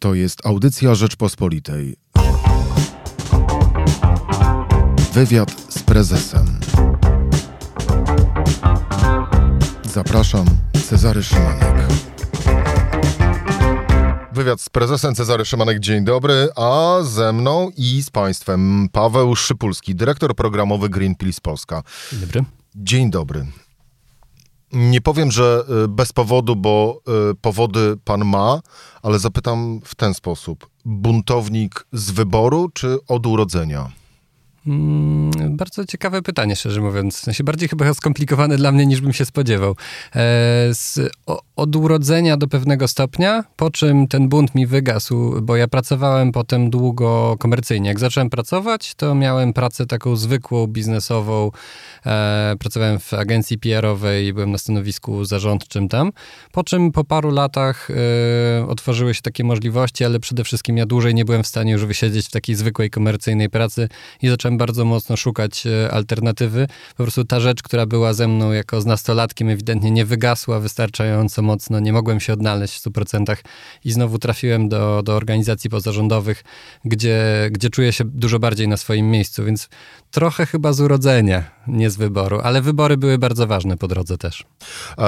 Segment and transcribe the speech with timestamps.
[0.00, 1.96] To jest audycja Rzeczpospolitej.
[5.12, 6.60] Wywiad z prezesem.
[9.84, 10.46] Zapraszam,
[10.88, 11.76] Cezary Szymanek.
[14.32, 19.94] Wywiad z prezesem Cezary Szymanek, dzień dobry, a ze mną i z Państwem Paweł Szypulski,
[19.94, 21.82] dyrektor programowy Greenpeace Polska.
[22.12, 22.44] Dzień dobry.
[22.74, 23.46] Dzień dobry.
[24.72, 27.00] Nie powiem, że y, bez powodu, bo
[27.30, 28.60] y, powody pan ma,
[29.02, 30.70] ale zapytam w ten sposób.
[30.84, 33.99] Buntownik z wyboru czy od urodzenia?
[34.70, 37.16] Mm, bardzo ciekawe pytanie, szczerze mówiąc.
[37.16, 39.70] W sensie bardziej chyba skomplikowane dla mnie, niż bym się spodziewał.
[39.70, 39.74] E,
[40.74, 45.68] z, o, od urodzenia do pewnego stopnia, po czym ten bunt mi wygasł, bo ja
[45.68, 47.88] pracowałem potem długo komercyjnie.
[47.88, 51.50] Jak zacząłem pracować, to miałem pracę taką zwykłą, biznesową.
[52.06, 56.12] E, pracowałem w agencji PR-owej, byłem na stanowisku zarządczym tam.
[56.52, 61.14] Po czym po paru latach e, otworzyły się takie możliwości, ale przede wszystkim ja dłużej
[61.14, 63.88] nie byłem w stanie już wysiedzieć w takiej zwykłej komercyjnej pracy
[64.22, 66.66] i zacząłem bardzo mocno szukać e, alternatywy.
[66.96, 71.42] Po prostu ta rzecz, która była ze mną jako z nastolatkiem, ewidentnie nie wygasła wystarczająco
[71.42, 73.36] mocno, nie mogłem się odnaleźć w 100%
[73.84, 76.44] i znowu trafiłem do, do organizacji pozarządowych,
[76.84, 79.68] gdzie, gdzie czuję się dużo bardziej na swoim miejscu, więc
[80.10, 84.44] trochę chyba z urodzenia, nie z wyboru, ale wybory były bardzo ważne po drodze też.
[84.98, 85.06] Eee,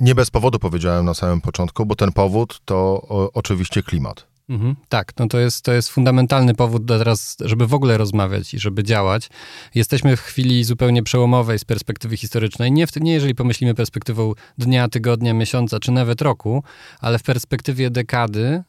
[0.00, 2.76] nie bez powodu powiedziałem na samym początku, bo ten powód to
[3.08, 4.33] o, oczywiście klimat.
[4.48, 8.58] Mhm, tak, no to jest, to jest fundamentalny powód teraz, żeby w ogóle rozmawiać i
[8.58, 9.28] żeby działać.
[9.74, 12.72] Jesteśmy w chwili zupełnie przełomowej z perspektywy historycznej.
[12.72, 16.62] Nie, w, nie jeżeli pomyślimy perspektywą dnia, tygodnia, miesiąca czy nawet roku,
[17.00, 18.62] ale w perspektywie dekady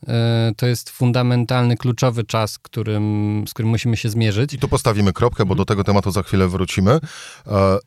[0.52, 4.54] y, to jest fundamentalny, kluczowy czas, którym, z którym musimy się zmierzyć.
[4.54, 5.58] I tu postawimy kropkę, bo mhm.
[5.58, 7.00] do tego tematu za chwilę wrócimy.
[7.48, 7.78] E,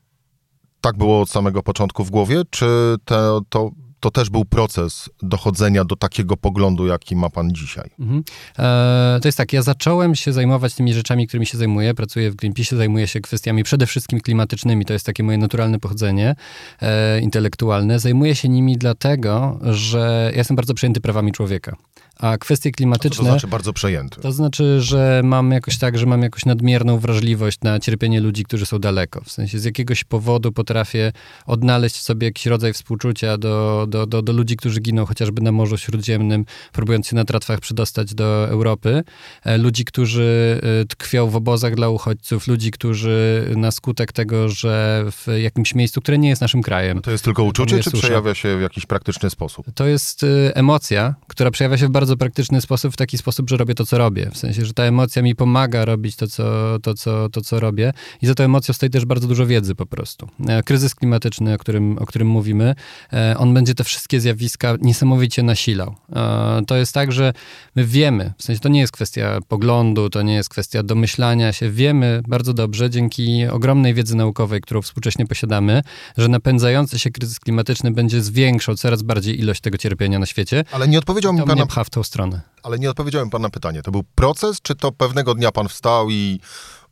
[0.81, 3.71] tak było od samego początku w głowie, czy te, to
[4.01, 7.91] to też był proces dochodzenia do takiego poglądu, jaki ma pan dzisiaj?
[7.99, 8.25] Mhm.
[8.59, 11.95] E, to jest tak, ja zacząłem się zajmować tymi rzeczami, którymi się zajmuję.
[11.95, 14.85] Pracuję w Greenpeace, zajmuję się kwestiami przede wszystkim klimatycznymi.
[14.85, 16.35] To jest takie moje naturalne pochodzenie
[16.81, 17.99] e, intelektualne.
[17.99, 21.77] Zajmuję się nimi dlatego, że ja jestem bardzo przejęty prawami człowieka.
[22.19, 23.25] A kwestie klimatyczne.
[23.25, 24.21] to znaczy bardzo przejęty?
[24.21, 28.67] To znaczy, że mam jakoś tak, że mam jakąś nadmierną wrażliwość na cierpienie ludzi, którzy
[28.67, 29.21] są daleko.
[29.21, 31.13] W sensie z jakiegoś powodu potrafię
[31.47, 35.53] odnaleźć w sobie jakiś rodzaj współczucia do, do, do, do ludzi, którzy giną chociażby na
[35.53, 39.03] Morzu Śródziemnym, próbując się na tratwach przedostać do Europy.
[39.45, 45.05] E, ludzi, którzy e, tkwią w obozach dla uchodźców, ludzi, którzy na skutek tego, że
[45.11, 47.03] w jakimś miejscu, które nie jest naszym krajem.
[47.03, 49.67] To jest tylko uczucie, czy susza, przejawia się w jakiś praktyczny sposób?
[49.75, 53.51] To jest e, emocja, która przejawia się w bardzo bardzo praktyczny sposób, w taki sposób,
[53.51, 54.31] że robię to, co robię.
[54.33, 57.93] W sensie, że ta emocja mi pomaga robić to, co, to, co, to, co robię.
[58.23, 60.29] I za tą emocją stoi też bardzo dużo wiedzy po prostu.
[60.49, 62.75] E, kryzys klimatyczny, o którym, o którym mówimy,
[63.13, 65.95] e, on będzie te wszystkie zjawiska niesamowicie nasilał.
[66.17, 67.33] E, to jest tak, że
[67.77, 71.71] my wiemy, w sensie to nie jest kwestia poglądu, to nie jest kwestia domyślania się.
[71.71, 75.83] Wiemy bardzo dobrze, dzięki ogromnej wiedzy naukowej, którą współcześnie posiadamy,
[76.17, 80.65] że napędzający się kryzys klimatyczny będzie zwiększał coraz bardziej ilość tego cierpienia na świecie.
[80.73, 81.59] Ale nie odpowiedział mi pan
[81.99, 82.41] tą stronę.
[82.63, 83.83] Ale nie odpowiedziałem pan na pytanie.
[83.83, 86.41] To był proces, czy to pewnego dnia pan wstał i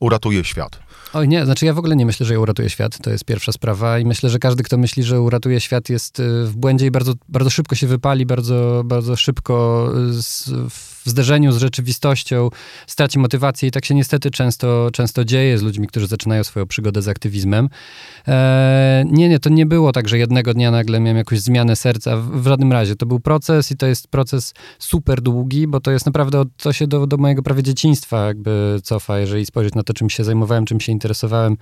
[0.01, 0.79] uratuje świat?
[1.13, 3.53] Oj nie, znaczy ja w ogóle nie myślę, że ja uratuję świat, to jest pierwsza
[3.53, 6.91] sprawa i myślę, że każdy, kto myśli, że uratuje świat jest y, w błędzie i
[6.91, 12.51] bardzo, bardzo szybko się wypali, bardzo, bardzo szybko y, z, w zderzeniu z rzeczywistością
[12.87, 17.03] straci motywację i tak się niestety często, często dzieje z ludźmi, którzy zaczynają swoją przygodę
[17.03, 17.69] z aktywizmem.
[18.29, 22.17] E, nie, nie, to nie było tak, że jednego dnia nagle miałem jakąś zmianę serca,
[22.17, 22.97] w, w żadnym razie.
[22.97, 26.87] To był proces i to jest proces super długi, bo to jest naprawdę, to się
[26.87, 30.81] do, do mojego prawie dzieciństwa jakby cofa, jeżeli spojrzeć na to, czym się zajmowałem, czym
[30.81, 31.57] się interesowałem.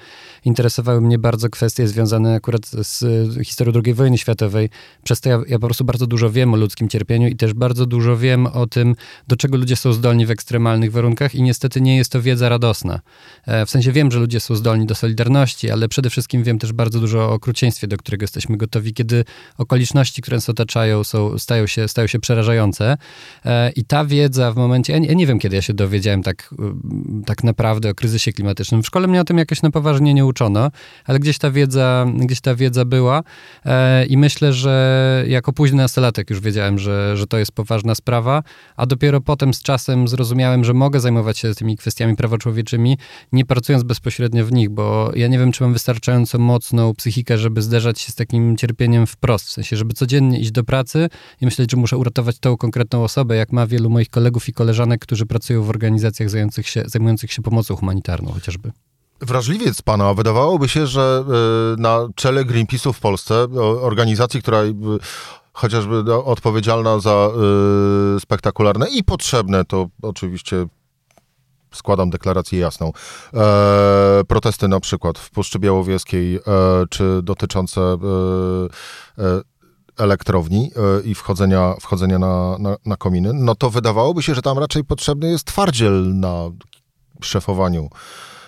[0.45, 3.05] Interesowały mnie bardzo kwestie związane akurat z
[3.47, 4.69] historią II wojny światowej.
[5.03, 7.87] Przez to ja, ja po prostu bardzo dużo wiem o ludzkim cierpieniu i też bardzo
[7.87, 8.97] dużo wiem o tym,
[9.29, 13.01] do czego ludzie są zdolni w ekstremalnych warunkach i niestety nie jest to wiedza radosna.
[13.47, 16.73] E, w sensie wiem, że ludzie są zdolni do solidarności, ale przede wszystkim wiem też
[16.73, 19.25] bardzo dużo o okrucieństwie, do którego jesteśmy gotowi, kiedy
[19.59, 22.97] okoliczności, które nas otaczają, są, stają, się, stają się przerażające.
[23.45, 26.55] E, I ta wiedza w momencie, ja nie, wiem, kiedy ja się dowiedziałem tak,
[27.27, 28.83] tak naprawdę o kryzysie klimatycznym.
[28.83, 30.71] W szkole mnie o tym jakoś na poważnie nie uczono,
[31.05, 33.23] ale gdzieś ta wiedza, gdzieś ta wiedza była
[33.65, 38.43] e, i myślę, że jako późny nastolatek już wiedziałem, że, że to jest poważna sprawa,
[38.77, 42.99] a dopiero potem z czasem zrozumiałem, że mogę zajmować się tymi kwestiami prawa człowieczymi,
[43.33, 47.63] nie pracując bezpośrednio w nich, bo ja nie wiem, czy mam wystarczająco mocną psychikę, żeby
[47.63, 51.09] zderzać się z takim cierpieniem wprost, w sensie, żeby codziennie iść do pracy
[51.41, 55.01] i myśleć, że muszę uratować tą konkretną osobę, jak ma wielu moich kolegów i koleżanek,
[55.01, 58.73] którzy pracują w organizacjach zajmujących się, zajmujących się pomocą humanitarną chociażby.
[59.21, 60.15] Wrażliwiec pana.
[60.15, 61.25] Wydawałoby się, że
[61.79, 63.47] e, na czele Greenpeace'u w Polsce,
[63.81, 64.63] organizacji, która
[65.55, 67.31] chociażby no, odpowiedzialna za
[68.17, 70.67] y, spektakularne i potrzebne, to oczywiście
[71.73, 72.93] składam deklarację jasną.
[73.35, 76.41] E, protesty na przykład w Puszczy Białowieskiej, e,
[76.91, 77.97] czy dotyczące e,
[79.25, 79.41] e
[79.99, 84.59] elektrowni e, i wchodzenia, wchodzenia na, na, na kominy, no to wydawałoby się, że tam
[84.59, 86.51] raczej potrzebny jest twardziel na
[87.23, 87.89] szefowaniu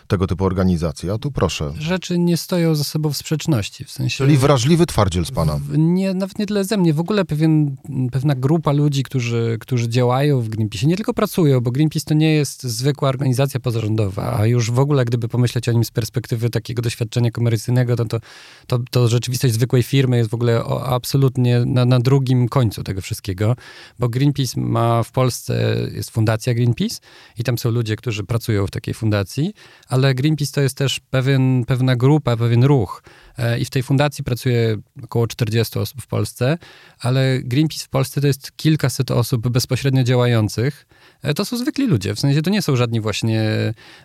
[0.06, 1.10] tego typu organizacji.
[1.10, 1.72] A tu proszę.
[1.78, 3.84] Rzeczy nie stoją ze sobą w sprzeczności.
[3.84, 5.60] W sensie, Czyli wrażliwy twardziel z pana.
[5.78, 6.94] Nie, nawet nie tyle ze mnie.
[6.94, 7.76] W ogóle pewien,
[8.12, 12.34] pewna grupa ludzi, którzy, którzy działają w Greenpeace, nie tylko pracują, bo Greenpeace to nie
[12.34, 16.82] jest zwykła organizacja pozarządowa, a już w ogóle gdyby pomyśleć o nim z perspektywy takiego
[16.82, 18.20] doświadczenia komercyjnego, to, to,
[18.66, 23.56] to, to rzeczywistość zwykłej firmy jest w ogóle absolutnie na, na drugim końcu tego wszystkiego,
[23.98, 26.96] bo Greenpeace ma w Polsce, jest fundacja Greenpeace
[27.38, 29.54] i tam są ludzie, którzy pracują w takiej fundacji,
[29.96, 33.02] ale Greenpeace to jest też pewien, pewna grupa, pewien ruch.
[33.38, 36.58] E, I w tej fundacji pracuje około 40 osób w Polsce,
[37.00, 40.86] ale Greenpeace w Polsce to jest kilkaset osób bezpośrednio działających.
[41.26, 43.44] E, to są zwykli ludzie, w sensie to nie są żadni właśnie,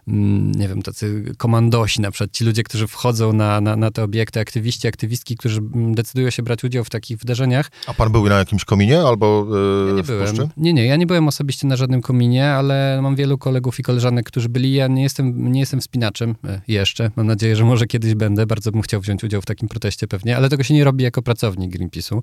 [0.08, 4.04] mm, nie wiem, tacy komandosi, na przykład ci ludzie, którzy wchodzą na, na, na te
[4.04, 7.72] obiekty, aktywiści, aktywistki, którzy mm, decydują się brać udział w takich wydarzeniach.
[7.88, 10.36] A pan był na jakimś kominie albo yy, ja nie byłem.
[10.58, 14.26] Nie, nie, ja nie byłem osobiście na żadnym kominie, ale mam wielu kolegów i koleżanek,
[14.26, 14.74] którzy byli.
[14.74, 17.12] Ja nie jestem, nie jestem wspinaczem e, jeszcze.
[17.16, 18.46] Mam nadzieję, że może kiedyś będę.
[18.46, 21.22] Bardzo bym chciał wziąć udział w takim proteście pewnie, ale tego się nie robi jako
[21.22, 22.22] pracownik Greenpeace'u.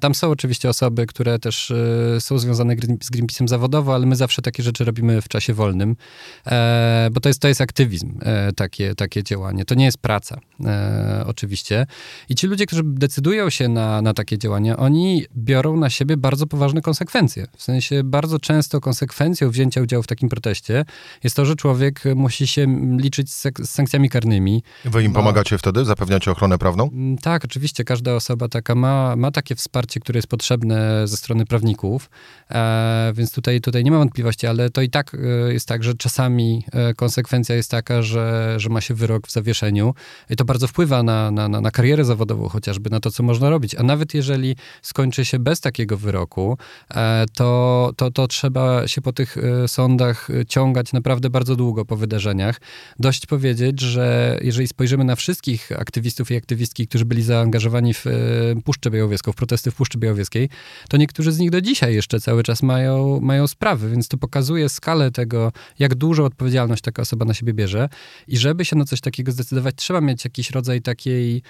[0.00, 1.72] Tam są oczywiście osoby, które też
[2.18, 5.96] są związane z Greenpeace'em zawodowo, ale my zawsze takie rzeczy robimy w czasie wolnym,
[7.12, 8.18] bo to jest, to jest aktywizm,
[8.56, 9.64] takie, takie działanie.
[9.64, 10.38] To nie jest praca,
[11.26, 11.86] oczywiście.
[12.28, 16.46] I ci ludzie, którzy decydują się na, na takie działania, oni biorą na siebie bardzo
[16.46, 17.46] poważne konsekwencje.
[17.56, 20.84] W sensie bardzo często konsekwencją wzięcia udziału w takim proteście
[21.24, 22.66] jest to, że człowiek musi się
[22.98, 24.62] liczyć z, z sankcjami karnymi.
[24.84, 25.84] Wy im pomagacie wtedy?
[25.84, 26.90] Zapewniacie ochronę prawną?
[26.92, 27.84] Mm, tak, oczywiście.
[27.84, 32.10] Każda osoba taka ma, ma takie wsparcie, które jest potrzebne ze strony prawników,
[32.50, 35.94] e, więc tutaj, tutaj nie ma wątpliwości, ale to i tak e, jest tak, że
[35.94, 39.94] czasami e, konsekwencja jest taka, że, że ma się wyrok w zawieszeniu
[40.30, 43.50] i to bardzo wpływa na, na, na, na karierę zawodową chociażby, na to, co można
[43.50, 43.74] robić.
[43.74, 46.58] A nawet jeżeli skończy się bez takiego wyroku,
[46.90, 49.36] e, to, to, to trzeba się po tych
[49.66, 52.60] sądach ciągać naprawdę bardzo długo po wydarzeniach
[52.98, 58.04] dość powiedzieć, że jeżeli spojrzymy na wszystkich aktywistów i aktywistki, którzy byli zaangażowani w
[58.64, 60.48] Puszczę Białowieską, w protesty w Puszczy Białowieskiej,
[60.88, 64.68] to niektórzy z nich do dzisiaj jeszcze cały czas mają, mają sprawy, więc to pokazuje
[64.68, 67.88] skalę tego, jak dużą odpowiedzialność taka osoba na siebie bierze.
[68.28, 71.42] I żeby się na coś takiego zdecydować, trzeba mieć jakiś rodzaj takiej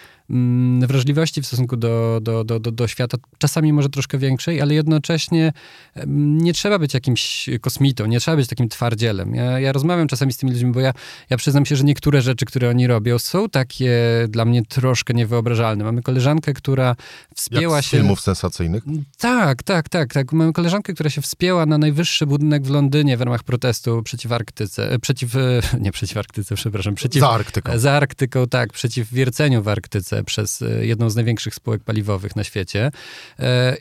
[0.87, 5.53] wrażliwości w stosunku do, do, do, do, do świata, czasami może troszkę większej, ale jednocześnie
[5.95, 9.35] mm, nie trzeba być jakimś kosmitą, nie trzeba być takim twardzielem.
[9.35, 10.93] Ja, ja rozmawiam czasami z tymi ludźmi, bo ja,
[11.31, 13.93] ja przyznam się, że niektóre rzeczy, które oni robią, są takie
[14.29, 15.85] dla mnie troszkę niewyobrażalne.
[15.85, 16.97] Mamy koleżankę, która
[17.35, 17.97] wspięła Jak się.
[17.97, 18.83] filmów sensacyjnych?
[19.19, 20.33] Tak, tak, tak, tak.
[20.33, 24.93] Mamy koleżankę, która się wspięła na najwyższy budynek w Londynie w ramach protestu przeciw Arktyce.
[24.93, 25.35] E, przeciw.
[25.81, 26.95] Nie przeciw Arktyce, przepraszam.
[26.95, 27.79] Przeciw, za Arktyką.
[27.79, 28.73] Za Arktyką, tak.
[28.73, 32.91] Przeciw wierceniu w Arktyce przez e, jedną z największych spółek paliwowych na świecie.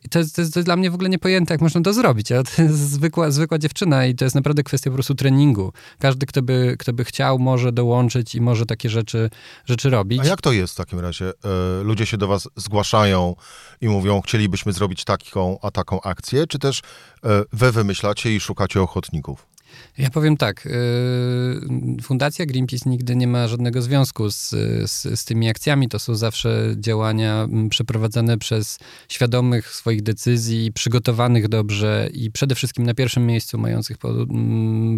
[0.04, 2.32] I to, jest, to, jest, dla mnie w ogóle niepojęte, jak można to zrobić.
[2.32, 5.74] A to jest zwykła, zwykła dziewczyna i to jest naprawdę kwestia po prostu treningu.
[6.00, 9.30] Każdy, kto by, kto by chciał, może dołączyć i może takie rzeczy,
[9.66, 10.22] rzeczy robić.
[10.22, 11.30] A jak to jest w takim razie?
[11.30, 13.36] E, ludzie się do was zgłaszają
[13.82, 16.82] i mówią, chcielibyśmy zrobić taką, a taką akcję, czy też
[17.24, 19.55] e, wy wymyślacie i szukacie ochotników?
[19.98, 20.65] Ja powiem tak.
[20.65, 24.50] Y, Fundacja Greenpeace nigdy nie ma żadnego związku z,
[24.86, 25.89] z, z, tymi akcjami.
[25.89, 28.79] To są zawsze działania przeprowadzane przez
[29.10, 34.15] świadomych swoich decyzji, przygotowanych dobrze i przede wszystkim na pierwszym miejscu mających pod,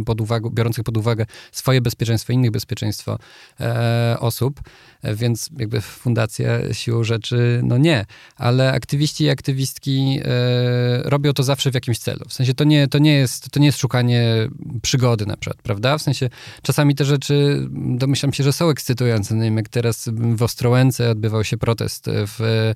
[0.06, 3.20] pod uwagę, biorących pod uwagę swoje bezpieczeństwo, innych bezpieczeństwo
[3.60, 4.62] e, osób.
[5.02, 8.06] E, więc jakby fundacja siłą rzeczy, no nie.
[8.36, 12.26] Ale aktywiści i aktywistki e, robią to zawsze w jakimś celu.
[12.30, 14.50] W sensie to nie, to nie, jest, to nie jest szukanie
[14.82, 15.98] przygody na przykład, prawda?
[15.98, 16.30] W sensie
[16.62, 19.36] czasami te rzeczy, domyślam się, że są ekscytujące.
[19.36, 22.74] Nie wiem, jak teraz w Ostrołęce odbywał się protest w,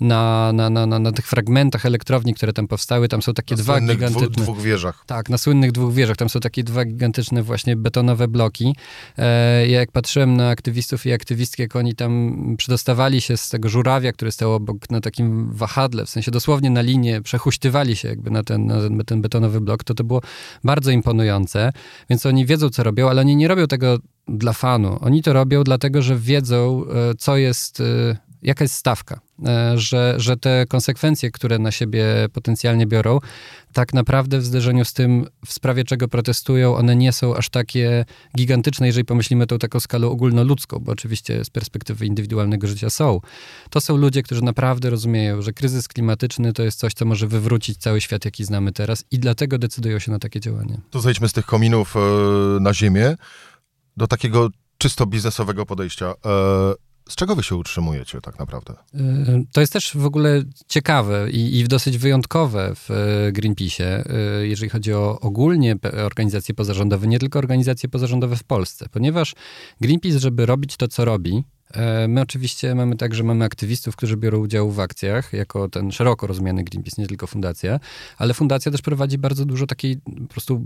[0.00, 3.08] na, na, na, na, na tych fragmentach elektrowni, które tam powstały.
[3.08, 4.28] Tam są takie na dwa gigantyczne...
[4.28, 5.04] Dwóch, dwóch wieżach.
[5.06, 6.16] Tak, na słynnych dwóch wieżach.
[6.16, 8.76] Tam są takie dwa gigantyczne właśnie betonowe bloki.
[9.18, 13.68] E, ja jak patrzyłem na aktywistów i aktywistki, jak oni tam przedostawali się z tego
[13.68, 18.30] żurawia, który stał obok na takim wahadle, w sensie dosłownie na linię, przehuśtywali się jakby
[18.30, 20.20] na ten, na ten betonowy blok, to to było
[20.64, 21.33] bardzo imponujące,
[22.10, 23.98] więc oni wiedzą, co robią, ale oni nie robią tego
[24.28, 24.98] dla fanu.
[25.00, 30.14] Oni to robią dlatego, że wiedzą, e, co jest e, jaka jest stawka, e, że,
[30.16, 33.18] że te konsekwencje, które na siebie potencjalnie biorą,
[33.72, 38.04] tak naprawdę w zderzeniu z tym, w sprawie czego protestują, one nie są aż takie
[38.36, 43.20] gigantyczne, jeżeli pomyślimy tą taką skalą ogólnoludzką, bo oczywiście z perspektywy indywidualnego życia są.
[43.70, 47.78] To są ludzie, którzy naprawdę rozumieją, że kryzys klimatyczny to jest coś, co może wywrócić
[47.78, 50.80] cały świat, jaki znamy teraz i dlatego decydują się na takie działania.
[50.90, 52.00] To zejdźmy z tych kominów e,
[52.60, 53.16] na ziemię
[53.96, 56.14] do takiego czysto biznesowego podejścia.
[57.08, 58.74] E, z czego wy się utrzymujecie tak naprawdę?
[58.94, 64.10] Y, to jest też w ogóle ciekawe i, i dosyć wyjątkowe w y, Greenpeace'ie,
[64.42, 69.34] y, jeżeli chodzi o ogólnie organizacje pozarządowe, nie tylko organizacje pozarządowe w Polsce, ponieważ
[69.80, 71.63] Greenpeace, żeby robić to, co robi, E,
[72.08, 76.26] my oczywiście mamy tak, że mamy aktywistów, którzy biorą udział w akcjach, jako ten szeroko
[76.26, 77.80] rozumiany Greenpeace, nie tylko fundacja,
[78.18, 80.64] ale fundacja też prowadzi bardzo dużo takiej po prostu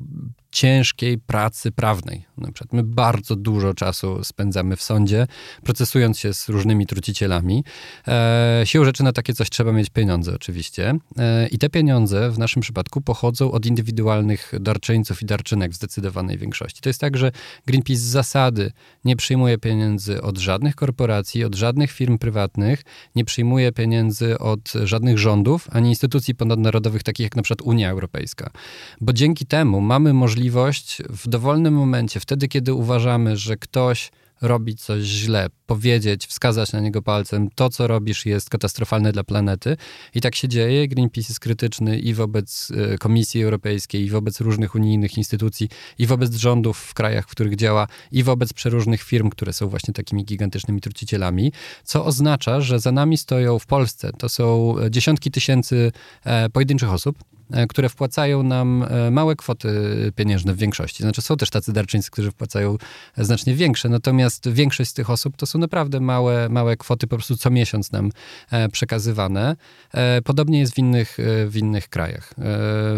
[0.50, 2.24] ciężkiej pracy prawnej.
[2.38, 5.26] Na przykład my bardzo dużo czasu spędzamy w sądzie,
[5.64, 7.64] procesując się z różnymi trucicielami.
[8.08, 10.94] E, siłą rzeczy na takie coś trzeba mieć pieniądze oczywiście.
[11.18, 16.38] E, I te pieniądze w naszym przypadku pochodzą od indywidualnych darczyńców i darczynek w zdecydowanej
[16.38, 16.80] większości.
[16.80, 17.32] To jest tak, że
[17.66, 18.72] Greenpeace z zasady
[19.04, 22.82] nie przyjmuje pieniędzy od żadnych korporacji, korporacji, od żadnych firm prywatnych,
[23.14, 28.50] nie przyjmuje pieniędzy od żadnych rządów, ani instytucji ponadnarodowych, takich jak na przykład Unia Europejska.
[29.00, 35.02] Bo dzięki temu mamy możliwość w dowolnym momencie, wtedy kiedy uważamy, że ktoś robić coś
[35.02, 39.76] źle, powiedzieć, wskazać na niego palcem, to co robisz jest katastrofalne dla planety.
[40.14, 40.88] I tak się dzieje.
[40.88, 45.68] Greenpeace jest krytyczny i wobec e, Komisji Europejskiej, i wobec różnych unijnych instytucji,
[45.98, 49.94] i wobec rządów w krajach, w których działa, i wobec przeróżnych firm, które są właśnie
[49.94, 51.52] takimi gigantycznymi trucicielami,
[51.84, 55.92] co oznacza, że za nami stoją w Polsce, to są dziesiątki tysięcy
[56.24, 57.37] e, pojedynczych osób, E,
[57.68, 59.68] które wpłacają nam e, małe kwoty
[60.16, 61.02] pieniężne w większości.
[61.02, 62.76] Znaczy są też tacy darczyńcy, którzy wpłacają
[63.16, 67.36] znacznie większe, natomiast większość z tych osób to są naprawdę małe, małe kwoty po prostu
[67.36, 68.10] co miesiąc nam
[68.50, 69.56] e, przekazywane.
[70.24, 72.34] Podobnie jest w innych, w innych krajach.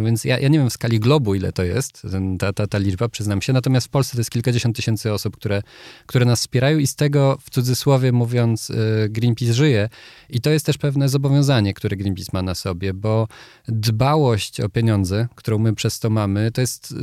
[0.04, 2.06] Więc ja, ja nie wiem w skali globu, ile to jest,
[2.38, 3.52] ta, ta, ta liczba, przyznam się.
[3.52, 5.62] Natomiast w Polsce to jest kilkadziesiąt tysięcy osób, które,
[6.06, 8.72] które nas wspierają i z tego w cudzysłowie mówiąc
[9.08, 9.88] Greenpeace żyje.
[10.30, 13.28] I to jest też pewne zobowiązanie, które Greenpeace ma na sobie, bo
[13.68, 16.94] dbałość o pieniądze, którą my przez to mamy, to jest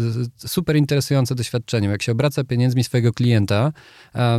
[0.44, 1.88] y, super interesujące doświadczenie.
[1.88, 3.72] Jak się obraca pieniędzmi swojego klienta,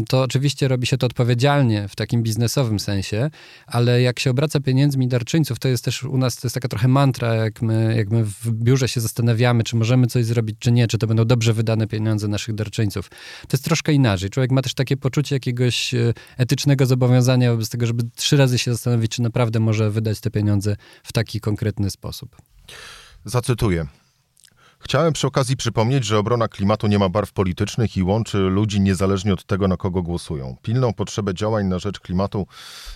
[0.08, 3.30] to oczywiście robi się to odpowiedzialnie w takim biznesowym sensie,
[3.66, 6.88] ale jak się obraca pieniędzmi darczyńców, to jest też u nas, to jest taka trochę
[6.88, 10.86] mantra, jak my, jak my w biurze się zastanawiamy, czy możemy coś zrobić, czy nie,
[10.86, 13.08] czy to będą dobrze wydane pieniądze naszych darczyńców.
[13.40, 14.30] To jest troszkę inaczej.
[14.30, 18.72] Człowiek ma też takie poczucie jakiegoś y, etycznego zobowiązania wobec tego, żeby trzy razy się
[18.72, 22.36] zastanowić, czy naprawdę może wydać te pieniądze w taki konkretny sposób.
[23.24, 23.86] Zacytuję.
[24.80, 29.32] Chciałem przy okazji przypomnieć, że obrona klimatu nie ma barw politycznych i łączy ludzi niezależnie
[29.32, 30.56] od tego, na kogo głosują.
[30.62, 32.46] Pilną potrzebę działań na rzecz klimatu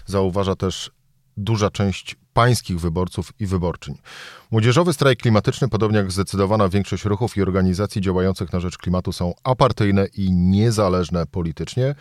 [0.07, 0.91] zauważa też
[1.37, 3.99] duża część pańskich wyborców i wyborczyń.
[4.51, 9.35] Młodzieżowy strajk klimatyczny, podobnie jak zdecydowana większość ruchów i organizacji działających na rzecz klimatu, są
[9.45, 11.95] apartyjne i niezależne politycznie.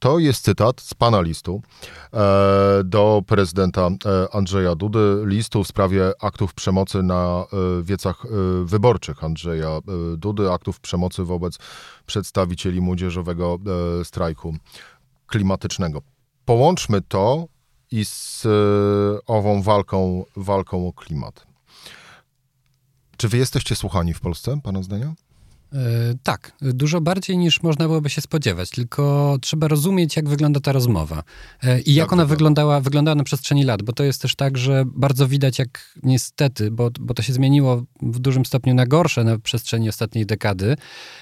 [0.00, 1.62] To jest cytat z pana listu
[2.12, 2.18] e,
[2.84, 8.22] do prezydenta e, Andrzeja Dudy, listu w sprawie aktów przemocy na e, wiecach
[8.64, 9.78] wyborczych Andrzeja
[10.16, 11.58] Dudy, aktów przemocy wobec
[12.06, 13.58] przedstawicieli młodzieżowego
[14.04, 14.56] strajku
[15.26, 16.02] klimatycznego.
[16.44, 17.46] Połączmy to
[17.90, 18.46] i z
[19.26, 21.46] ową walką, walką o klimat.
[23.16, 25.14] Czy wy jesteście słuchani w Polsce, pana zdania?
[25.72, 25.78] E,
[26.22, 31.22] tak, dużo bardziej niż można byłoby się spodziewać, tylko trzeba rozumieć, jak wygląda ta rozmowa
[31.62, 34.84] e, i jak, ona wyglądała, wyglądała na przestrzeni lat, bo to jest też tak, że
[34.86, 39.38] bardzo widać, jak niestety, bo, bo to się zmieniło w dużym stopniu na gorsze na
[39.38, 40.76] przestrzeni ostatniej dekady.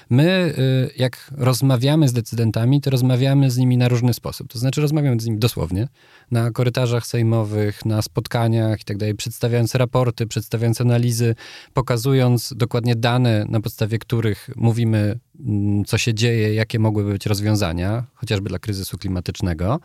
[0.09, 4.47] My, y, jak rozmawiamy z decydentami, to rozmawiamy z nimi na różny sposób.
[4.51, 5.87] To znaczy, rozmawiamy z nimi dosłownie,
[6.31, 11.35] na korytarzach sejmowych, na spotkaniach i tak dalej, przedstawiając raporty, przedstawiając analizy,
[11.73, 17.25] pokazując dokładnie dane, na podstawie których których mówimy, mm, co się dzieje, jakie mogłyby być
[17.25, 19.79] rozwiązania, chociażby dla kryzysu klimatycznego,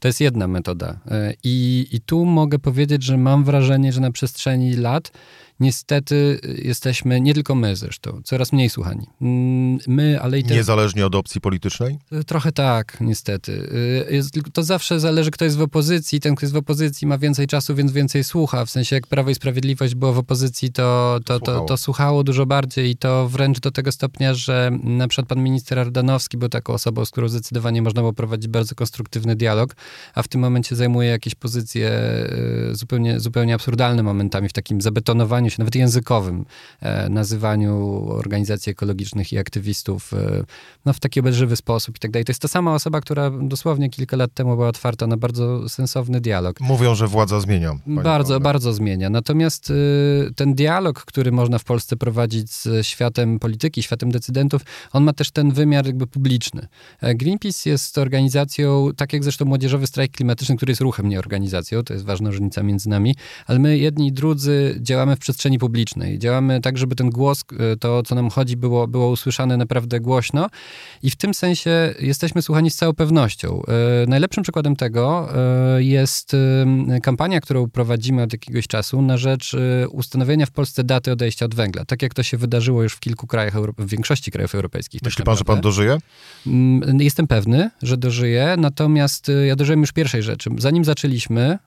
[0.00, 1.00] to jest jedna metoda.
[1.10, 5.12] E, I, I tu mogę powiedzieć, że mam wrażenie, że na przestrzeni lat
[5.60, 9.06] niestety jesteśmy, nie tylko my zresztą, coraz mniej słuchani.
[9.20, 10.54] Mm, my, ale i te...
[10.54, 11.98] Niezależnie od opcji politycznej?
[12.26, 13.52] Trochę tak, niestety.
[14.10, 16.20] Y, jest, to zawsze zależy, kto jest w opozycji.
[16.20, 18.64] Ten, kto jest w opozycji ma więcej czasu, więc więcej słucha.
[18.64, 22.24] W sensie, jak Prawo i Sprawiedliwość było w opozycji, to, to, to, to, to słuchało
[22.24, 26.48] dużo bardziej i to wręcz do tego stopnia, że Na przykład pan minister Ardanowski był
[26.48, 29.76] taką osobą, z którą zdecydowanie można było prowadzić bardzo konstruktywny dialog,
[30.14, 31.90] a w tym momencie zajmuje jakieś pozycje
[32.72, 36.44] zupełnie, zupełnie absurdalne momentami w takim zabetonowaniu się, nawet językowym,
[36.80, 40.44] e, nazywaniu organizacji ekologicznych i aktywistów e,
[40.84, 42.24] no, w taki obelżywy sposób i tak dalej.
[42.24, 46.20] To jest ta sama osoba, która dosłownie kilka lat temu była otwarta na bardzo sensowny
[46.20, 46.60] dialog.
[46.60, 47.78] Mówią, że władza zmienia.
[47.86, 49.10] Bardzo, bardzo zmienia.
[49.10, 49.74] Natomiast y,
[50.36, 54.62] ten dialog, który można w Polsce prowadzić z światem polityki, światem decydentów,
[54.92, 56.68] on ma też ten wymiar jakby publiczny.
[57.00, 61.82] E, Greenpeace jest organizacją, tak jak zresztą Młodzieżowy Strajk Klimatyczny, który jest ruchem, nie organizacją,
[61.82, 63.14] to jest ważna różnica między nami,
[63.46, 66.18] ale my jedni i drudzy działamy w przestrzeni publicznej.
[66.18, 70.46] Działamy tak, żeby ten głos, e, to co nam chodzi, było, było usłyszane naprawdę głośno
[71.02, 73.62] i w tym sensie jesteśmy słuchani z całą pewnością.
[74.02, 75.28] E, najlepszym przykładem tego
[75.78, 76.36] jest
[77.02, 79.56] kampania, którą prowadzimy od jakiegoś czasu na rzecz
[79.90, 81.84] ustanowienia w Polsce daty odejścia od węgla.
[81.84, 85.00] Tak jak to się wydarzyło już w kilku krajach, w większości krajów europejskich.
[85.00, 85.98] Tak Myśli tak pan, że pan dożyje?
[86.46, 90.50] Mm, jestem pewny, że dożyję, natomiast ja dożyłem już pierwszej rzeczy.
[90.58, 91.58] Zanim zaczęliśmy,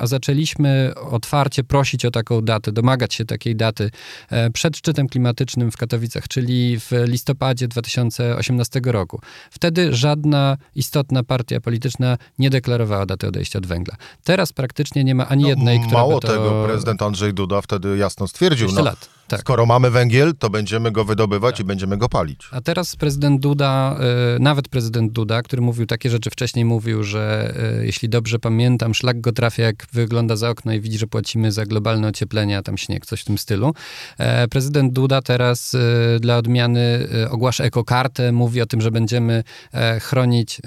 [0.00, 3.90] a zaczęliśmy otwarcie prosić o taką datę, domagać się takiej daty
[4.30, 9.20] e, przed szczytem klimatycznym w Katowicach, czyli w listopadzie 2018 roku.
[9.50, 13.96] Wtedy żadna istotna partia polityczna nie deklarowała daty odejścia od węgla.
[14.24, 16.28] Teraz praktycznie nie ma ani no, jednej, która Mało to...
[16.28, 18.68] tego, prezydent Andrzej Duda wtedy jasno stwierdził.
[18.72, 19.08] No, lat.
[19.32, 19.40] Tak.
[19.40, 21.60] Skoro mamy węgiel, to będziemy go wydobywać tak.
[21.60, 22.48] i będziemy go palić.
[22.50, 23.96] A teraz prezydent Duda,
[24.36, 28.94] y, nawet prezydent Duda, który mówił takie rzeczy wcześniej, mówił, że y, jeśli dobrze pamiętam,
[28.94, 32.62] szlak go trafia, jak wygląda za okno i widzi, że płacimy za globalne ocieplenie, a
[32.62, 33.74] tam śnieg, coś w tym stylu.
[34.18, 35.78] E, prezydent Duda teraz y,
[36.20, 40.60] dla odmiany ogłasza ekokartę, mówi o tym, że będziemy e, chronić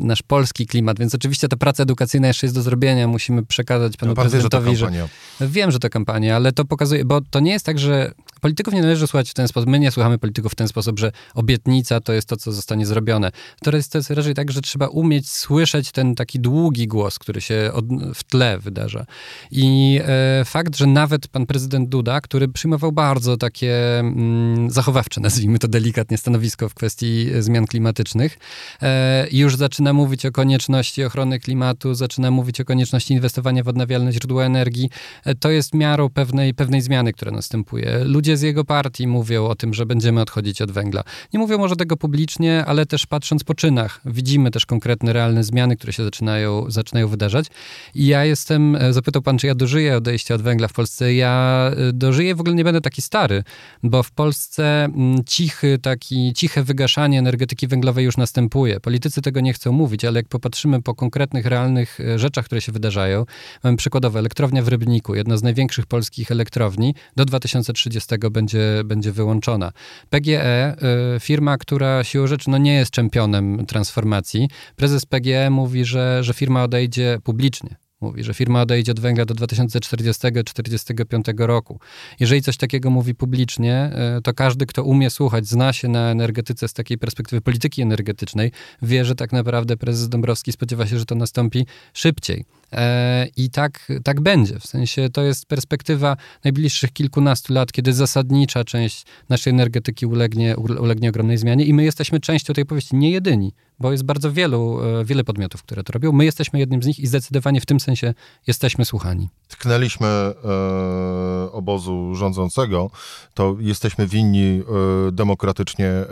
[0.00, 3.08] nasz polski klimat, więc oczywiście ta praca edukacyjna jeszcze jest do zrobienia.
[3.08, 5.08] Musimy przekazać panu no, pan prezydentowi, że, że,
[5.48, 8.82] Wiem, że to kampania, ale to pokazuje, bo to nie jest tak, że polityków nie
[8.82, 9.70] należy słuchać w ten sposób.
[9.70, 13.30] My nie słuchamy polityków w ten sposób, że obietnica to jest to, co zostanie zrobione.
[13.62, 17.40] To jest, to jest raczej tak, że trzeba umieć słyszeć ten taki długi głos, który
[17.40, 19.06] się od, w tle wydarza.
[19.50, 25.58] I e, fakt, że nawet pan prezydent Duda, który przyjmował bardzo takie mm, zachowawcze, nazwijmy
[25.58, 28.38] to delikatnie, stanowisko w kwestii zmian klimatycznych,
[28.82, 34.12] e, już zaczyna mówić o konieczności ochrony klimatu, zaczyna mówić o konieczności inwestowania w odnawialne
[34.12, 34.90] źródła energii.
[35.24, 38.04] E, to jest miarą pewnej, pewnej zmiany, która następuje.
[38.04, 41.02] Ludzie ludzie z jego partii mówią o tym, że będziemy odchodzić od węgla.
[41.32, 45.76] Nie mówią może tego publicznie, ale też patrząc po czynach, widzimy też konkretne, realne zmiany,
[45.76, 47.46] które się zaczynają, zaczynają wydarzać.
[47.94, 51.14] I ja jestem, e, zapytał pan, czy ja dożyję odejścia od węgla w Polsce.
[51.14, 53.44] Ja e, dożyję, w ogóle nie będę taki stary,
[53.82, 58.80] bo w Polsce mm, cichy, taki, ciche wygaszanie energetyki węglowej już następuje.
[58.80, 62.72] Politycy tego nie chcą mówić, ale jak popatrzymy po konkretnych, realnych e, rzeczach, które się
[62.72, 63.24] wydarzają,
[63.64, 69.72] mamy przykładowo elektrownia w Rybniku, jedna z największych polskich elektrowni, do 2030 będzie, będzie wyłączona.
[70.10, 70.76] PGE,
[71.16, 76.34] y, firma, która siłą rzeczy no nie jest czempionem transformacji, prezes PGE mówi, że, że
[76.34, 81.80] firma odejdzie publicznie mówi, że firma odejdzie od węgla do 2040-45 roku.
[82.20, 86.68] Jeżeli coś takiego mówi publicznie, e, to każdy, kto umie słuchać, zna się na energetyce
[86.68, 91.14] z takiej perspektywy polityki energetycznej, wie, że tak naprawdę prezes Dąbrowski spodziewa się, że to
[91.14, 92.44] nastąpi szybciej.
[92.72, 94.58] E, I tak, tak będzie.
[94.58, 101.08] W sensie to jest perspektywa najbliższych kilkunastu lat, kiedy zasadnicza część naszej energetyki ulegnie, ulegnie
[101.08, 105.04] ogromnej zmianie i my jesteśmy częścią tej powieści, nie jedyni bo jest bardzo wielu, e,
[105.04, 106.12] wiele podmiotów, które to robią.
[106.12, 108.14] My jesteśmy jednym z nich i zdecydowanie w tym sensie
[108.46, 109.28] jesteśmy słuchani.
[109.48, 112.90] Tknęliśmy e, obozu rządzącego,
[113.34, 114.62] to jesteśmy winni
[115.08, 116.06] e, demokratycznie e,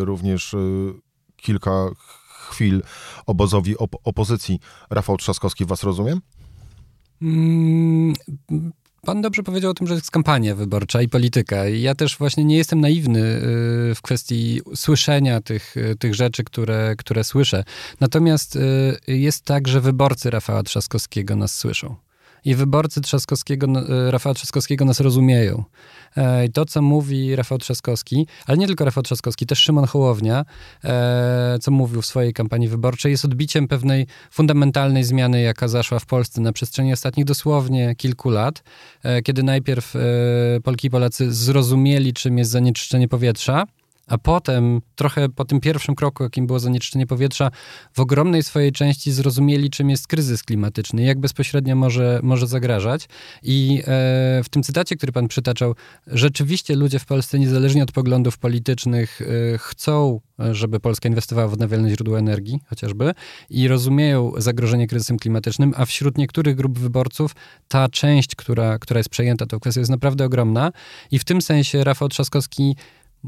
[0.00, 0.58] również e,
[1.36, 1.88] kilka
[2.50, 2.82] chwil
[3.26, 4.60] obozowi op opozycji.
[4.90, 6.20] Rafał Trzaskowski, was rozumiem?
[9.06, 11.68] Pan dobrze powiedział o tym, że jest kampania wyborcza i polityka.
[11.68, 16.94] Ja też właśnie nie jestem naiwny y, w kwestii słyszenia tych, y, tych rzeczy, które,
[16.98, 17.64] które słyszę.
[18.00, 18.60] Natomiast y,
[19.08, 21.94] jest tak, że wyborcy Rafała Trzaskowskiego nas słyszą
[22.44, 25.64] i wyborcy Trzaskowskiego, e, Rafała Trzaskowskiego nas rozumieją.
[26.16, 30.44] E, I to, co mówi Rafał Trzaskowski, ale nie tylko Rafał Trzaskowski, też Szymon Hołownia,
[30.84, 36.06] e, co mówił w swojej kampanii wyborczej, jest odbiciem pewnej fundamentalnej zmiany, jaka zaszła w
[36.06, 38.62] Polsce na przestrzeni ostatnich dosłownie kilku lat,
[39.24, 39.94] kiedy najpierw
[40.64, 43.64] Polki i Polacy zrozumieli, czym jest zanieczyszczenie powietrza,
[44.06, 47.50] a potem, trochę po tym pierwszym kroku, jakim było zanieczyszczenie powietrza,
[47.92, 53.08] w ogromnej swojej części zrozumieli, czym jest kryzys klimatyczny, jak bezpośrednio może, może zagrażać.
[53.42, 53.84] I e,
[54.44, 55.74] w tym cytacie, który pan przytaczał,
[56.06, 60.20] rzeczywiście ludzie w Polsce, niezależnie od poglądów politycznych, e, chcą,
[60.52, 63.14] żeby Polska inwestowała w odnawialne źródła energii, chociażby,
[63.50, 67.34] i rozumieją zagrożenie kryzysem klimatycznym, a wśród niektórych grup wyborców
[67.68, 70.72] ta część, która, która jest przejęta tą kwestią, jest naprawdę ogromna.
[71.10, 72.76] I w tym sensie Rafał Trzaskowski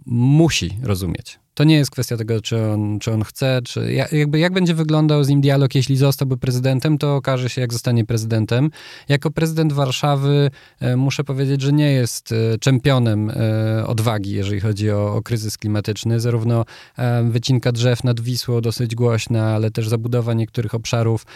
[0.07, 1.39] musi rozumieć.
[1.55, 5.25] To nie jest kwestia tego, czy on, czy on chce, czy jakby jak będzie wyglądał
[5.25, 8.71] z nim dialog, jeśli zostałby prezydentem, to okaże się, jak zostanie prezydentem.
[9.09, 14.91] Jako prezydent Warszawy e, muszę powiedzieć, że nie jest e, czempionem e, odwagi, jeżeli chodzi
[14.91, 16.21] o, o kryzys klimatyczny.
[16.21, 16.65] Zarówno
[17.25, 21.27] wycinka drzew nad Wisłą dosyć głośna, ale też zabudowa niektórych obszarów,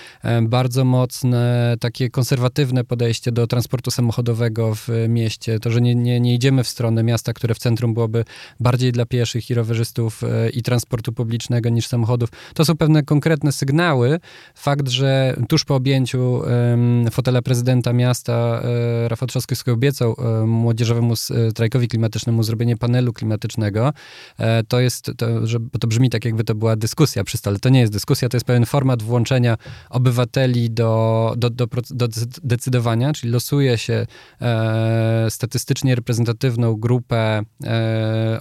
[0.42, 5.58] bardzo mocne, takie konserwatywne podejście do transportu samochodowego w mieście.
[5.58, 8.24] To, że nie, nie, nie idziemy w stronę miasta, które w centrum byłoby
[8.60, 12.28] bardziej dla pieszych i rowerzystów, E, i transportu publicznego niż samochodów.
[12.54, 14.20] To są pewne konkretne sygnały.
[14.54, 16.42] Fakt, że tuż po objęciu
[17.10, 21.16] fotela prezydenta miasta e, Rafał Trzaskowski obiecał e, młodzieżowemu
[21.50, 23.92] strajkowi klimatycznemu zrobienie panelu klimatycznego,
[24.68, 27.58] to jest, to, że, to brzmi tak, jakby to była dyskusja przy stole.
[27.58, 29.56] To nie jest dyskusja, to jest pewien format włączenia
[29.90, 32.08] obywateli do, do, do, do
[32.42, 34.06] decydowania, czyli losuje się
[35.28, 37.42] statystycznie reprezentatywną grupę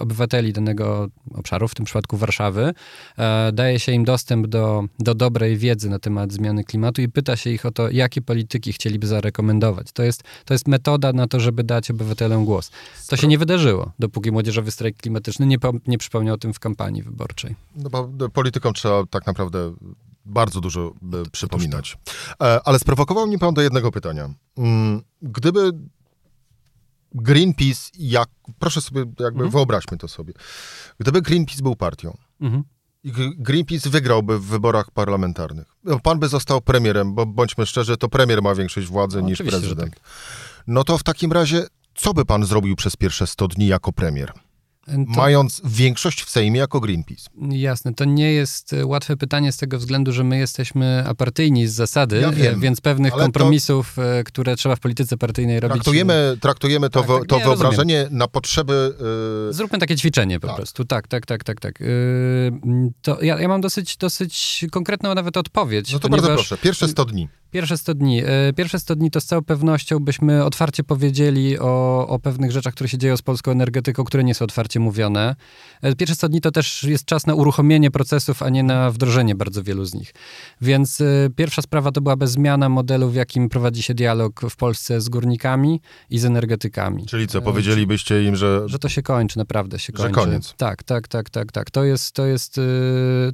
[0.00, 2.74] obywateli danego obszaru, obszarów, w tym przypadku Warszawy,
[3.18, 7.36] e, daje się im dostęp do, do dobrej wiedzy na temat zmiany klimatu i pyta
[7.36, 9.92] się ich o to, jakie polityki chcieliby zarekomendować.
[9.92, 12.70] To jest, to jest metoda na to, żeby dać obywatelom głos.
[13.08, 17.02] To się nie wydarzyło, dopóki młodzieżowy strajk klimatyczny nie, nie przypomniał o tym w kampanii
[17.02, 17.54] wyborczej.
[17.76, 19.74] No bo politykom trzeba tak naprawdę
[20.24, 21.98] bardzo dużo e, przypominać.
[22.42, 24.30] E, ale sprowokował mnie pan do jednego pytania.
[24.58, 25.72] Mm, gdyby
[27.14, 29.50] Greenpeace, jak, proszę sobie, jakby mhm.
[29.50, 30.32] wyobraźmy to sobie.
[30.98, 32.64] Gdyby Greenpeace był partią mhm.
[33.04, 38.08] i Greenpeace wygrałby w wyborach parlamentarnych, no, pan by został premierem, bo bądźmy szczerzy, to
[38.08, 39.94] premier ma większość władzy no, niż prezydent.
[39.94, 40.00] Tak.
[40.66, 44.32] No to w takim razie, co by pan zrobił przez pierwsze 100 dni jako premier?
[44.88, 45.20] To...
[45.20, 47.30] Mając większość w Sejmie jako Greenpeace.
[47.50, 51.72] Jasne, to nie jest e, łatwe pytanie z tego względu, że my jesteśmy apartyjni z
[51.72, 54.18] zasady, ja wiem, więc pewnych kompromisów, to...
[54.18, 55.74] E, które trzeba w polityce partyjnej robić.
[55.74, 58.18] Traktujemy, traktujemy to, tak, tak, to wyobrażenie rozumiem.
[58.18, 58.94] na potrzeby.
[59.46, 59.52] Yy...
[59.52, 60.56] Zróbmy takie ćwiczenie po tak.
[60.56, 60.84] prostu.
[60.84, 61.80] Tak, tak, tak, tak, tak.
[61.80, 61.86] Yy,
[63.02, 65.92] to ja, ja mam dosyć, dosyć konkretną nawet odpowiedź.
[65.92, 66.28] No to ponieważ...
[66.28, 67.28] bardzo proszę, pierwsze 100 dni.
[67.50, 68.22] Pierwsze 100 dni.
[68.24, 72.74] E, pierwsze 100 dni to z całą pewnością byśmy otwarcie powiedzieli o, o pewnych rzeczach,
[72.74, 75.36] które się dzieją z polską energetyką, które nie są otwarcie mówione.
[75.82, 79.34] E, pierwsze 100 dni to też jest czas na uruchomienie procesów, a nie na wdrożenie
[79.34, 80.14] bardzo wielu z nich.
[80.60, 81.04] Więc e,
[81.36, 85.80] pierwsza sprawa to byłaby zmiana modelu, w jakim prowadzi się dialog w Polsce z górnikami
[86.10, 87.06] i z energetykami.
[87.06, 88.62] Czyli co, powiedzielibyście im, że...
[88.66, 90.08] Że to się kończy, naprawdę się kończy.
[90.08, 90.54] Że koniec.
[90.56, 91.70] Tak, tak, tak, tak, tak.
[91.70, 92.60] To jest, to jest,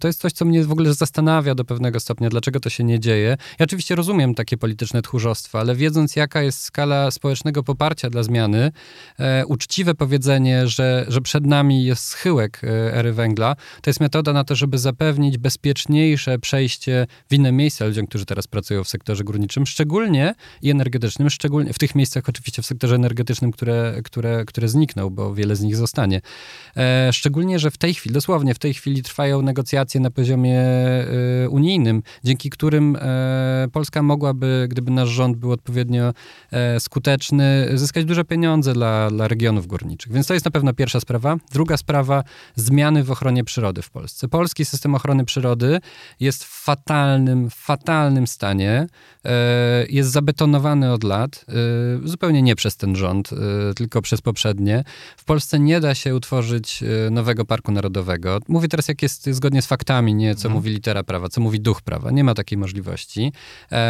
[0.01, 3.01] to jest coś, co mnie w ogóle zastanawia do pewnego stopnia, dlaczego to się nie
[3.01, 3.37] dzieje.
[3.59, 8.73] Ja oczywiście rozumiem takie polityczne tchórzostwo, ale wiedząc, jaka jest skala społecznego poparcia dla zmiany,
[9.19, 14.33] e, uczciwe powiedzenie, że, że przed nami jest schyłek e, ery węgla, to jest metoda
[14.33, 19.25] na to, żeby zapewnić bezpieczniejsze przejście w inne miejsca ludziom, którzy teraz pracują w sektorze
[19.25, 24.69] górniczym, szczególnie i energetycznym, szczególnie w tych miejscach oczywiście w sektorze energetycznym, które, które, które
[24.69, 26.21] znikną, bo wiele z nich zostanie.
[26.77, 31.49] E, szczególnie, że w tej chwili, dosłownie w tej chwili trwają negocjacje na poziomie e,
[31.49, 36.13] unijnym, dzięki którym e, Polska mogła mogłaby, gdyby nasz rząd był odpowiednio
[36.51, 40.13] e, skuteczny, zyskać duże pieniądze dla, dla regionów górniczych.
[40.13, 41.37] Więc to jest na pewno pierwsza sprawa.
[41.53, 42.25] Druga sprawa,
[42.57, 44.29] zmiany w ochronie przyrody w Polsce.
[44.29, 45.81] Polski system ochrony przyrody
[46.21, 48.87] jest w fatalnym, fatalnym stanie.
[49.25, 49.31] E,
[49.89, 53.31] jest zabetonowany od lat, e, zupełnie nie przez ten rząd,
[53.77, 54.85] tylko przez poprzednie.
[55.17, 58.39] W Polsce nie da się utworzyć nowego parku narodowego.
[58.49, 60.55] Mówię teraz, jak jest zgodnie z faktami, nie co mhm.
[60.55, 62.11] mówi litera prawa, co mówi duch prawa.
[62.11, 63.33] Nie ma takiej możliwości.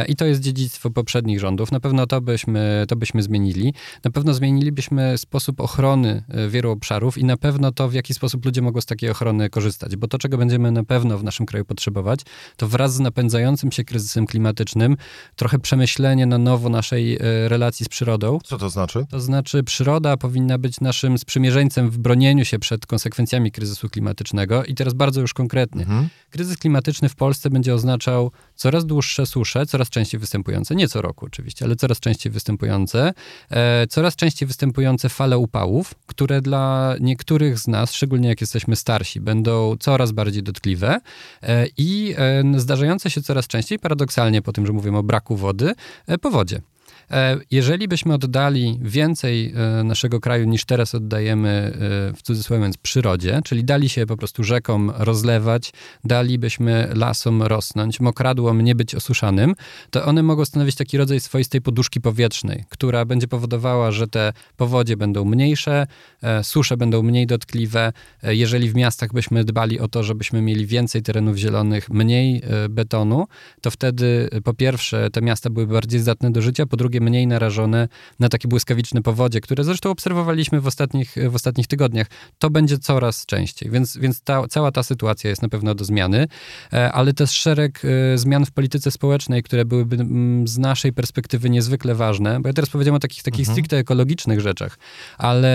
[0.08, 1.72] I to jest dziedzictwo poprzednich rządów.
[1.72, 3.74] Na pewno to byśmy, to byśmy zmienili.
[4.04, 8.44] Na pewno zmienilibyśmy sposób ochrony e, wielu obszarów i na pewno to, w jaki sposób
[8.44, 9.96] ludzie mogą z takiej ochrony korzystać.
[9.96, 12.20] Bo to, czego będziemy na pewno w naszym kraju potrzebować,
[12.56, 14.96] to wraz z napędzającym się kryzysem klimatycznym
[15.36, 18.38] trochę przemyślenie na nowo naszej e, relacji z przyrodą.
[18.44, 19.06] Co to znaczy?
[19.10, 24.64] To znaczy, przyroda powinna być naszym sprzymierzeńcem w bronieniu się przed konsekwencjami kryzysu klimatycznego.
[24.64, 25.82] I teraz bardzo już konkretnie.
[25.82, 26.08] Mhm.
[26.30, 31.02] Kryzys klimatyczny w Polsce będzie oznaczał coraz dłuższe susze, coraz częściej częściej występujące, nie co
[31.02, 33.12] roku oczywiście, ale coraz częściej występujące,
[33.50, 39.20] e, coraz częściej występujące fale upałów, które dla niektórych z nas, szczególnie jak jesteśmy starsi,
[39.20, 41.00] będą coraz bardziej dotkliwe
[41.42, 45.74] e, i e, zdarzające się coraz częściej, paradoksalnie po tym, że mówimy o braku wody,
[46.20, 46.60] powodzie.
[47.10, 51.72] E, jeżeli byśmy oddali więcej e, naszego kraju niż teraz oddajemy e,
[52.16, 55.72] w cudzysłowie przyrodzie, czyli dali się po prostu rzekom rozlewać,
[56.04, 59.54] dalibyśmy lasom rosnąć, mokradłom nie być osuszanym,
[59.90, 64.96] to one mogą stanowić taki rodzaj swoistej poduszki powietrznej, która będzie powodowała, że te powodzie
[64.96, 65.86] będą mniejsze,
[66.42, 67.92] susze będą mniej dotkliwe.
[68.22, 73.26] Jeżeli w miastach byśmy dbali o to, żebyśmy mieli więcej terenów zielonych, mniej betonu,
[73.60, 77.26] to wtedy po pierwsze te miasta były bardziej zdatne do życia, po drugie technologie mniej
[77.26, 77.88] narażone
[78.20, 82.06] na takie błyskawiczne powodzie, które zresztą obserwowaliśmy w ostatnich, w ostatnich tygodniach.
[82.38, 86.26] To będzie coraz częściej, więc, więc ta, cała ta sytuacja jest na pewno do zmiany,
[86.72, 91.50] e, ale też szereg e, zmian w polityce społecznej, które byłyby mm, z naszej perspektywy
[91.50, 93.54] niezwykle ważne, bo ja teraz powiedziałem o takich, takich mhm.
[93.54, 94.78] stricte ekologicznych rzeczach,
[95.18, 95.54] ale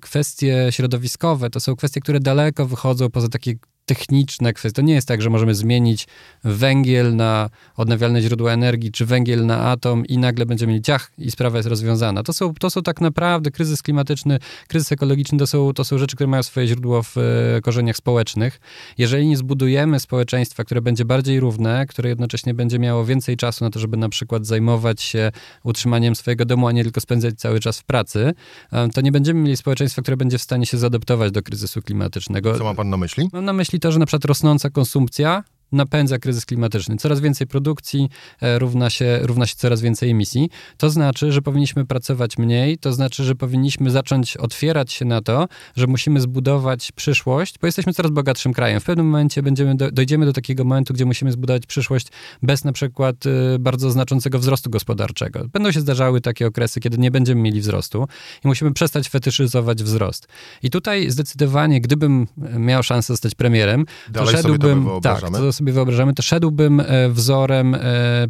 [0.00, 3.54] kwestie środowiskowe to są kwestie, które daleko wychodzą poza takie
[3.88, 4.76] techniczne kwestie.
[4.76, 6.06] To nie jest tak, że możemy zmienić
[6.44, 11.30] węgiel na odnawialne źródła energii, czy węgiel na atom i nagle będziemy mieli ciach i
[11.30, 12.22] sprawa jest rozwiązana.
[12.22, 16.16] To są, to są tak naprawdę kryzys klimatyczny, kryzys ekologiczny, to są, to są rzeczy,
[16.16, 18.60] które mają swoje źródło w e, korzeniach społecznych.
[18.98, 23.70] Jeżeli nie zbudujemy społeczeństwa, które będzie bardziej równe, które jednocześnie będzie miało więcej czasu na
[23.70, 27.80] to, żeby na przykład zajmować się utrzymaniem swojego domu, a nie tylko spędzać cały czas
[27.80, 28.34] w pracy,
[28.72, 32.58] e, to nie będziemy mieli społeczeństwa, które będzie w stanie się zaadaptować do kryzysu klimatycznego.
[32.58, 33.28] Co ma pan na myśli?
[33.32, 36.96] Mam na myśli to, że na przykład rosnąca konsumpcja napędza kryzys klimatyczny.
[36.96, 38.08] Coraz więcej produkcji
[38.40, 40.50] e, równa się, równa się coraz więcej emisji.
[40.76, 45.48] To znaczy, że powinniśmy pracować mniej, to znaczy, że powinniśmy zacząć otwierać się na to,
[45.76, 48.80] że musimy zbudować przyszłość, bo jesteśmy coraz bogatszym krajem.
[48.80, 52.06] W pewnym momencie będziemy do, dojdziemy do takiego momentu, gdzie musimy zbudować przyszłość
[52.42, 55.48] bez na przykład y, bardzo znaczącego wzrostu gospodarczego.
[55.52, 58.08] Będą się zdarzały takie okresy, kiedy nie będziemy mieli wzrostu
[58.44, 60.28] i musimy przestać fetyszyzować wzrost.
[60.62, 62.26] I tutaj zdecydowanie, gdybym
[62.58, 64.88] miał szansę zostać premierem, Dalej to szedłbym...
[65.02, 67.78] tak, to sobie wyobrażamy, to szedłbym e, wzorem e,